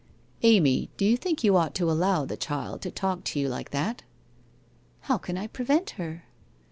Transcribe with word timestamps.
1 0.41 0.53
Amy, 0.53 0.89
do 0.97 1.05
you 1.05 1.15
think 1.15 1.43
you 1.43 1.55
ought 1.55 1.75
to 1.75 1.83
allow 1.91 2.25
the 2.25 2.35
child 2.35 2.81
to 2.81 2.89
talk 2.89 3.23
to 3.23 3.39
you 3.39 3.47
like 3.47 3.69
that?'' 3.69 4.01
How 5.01 5.19
can 5.19 5.35
1 5.35 5.49
prevent 5.49 5.91
her? 5.91 6.25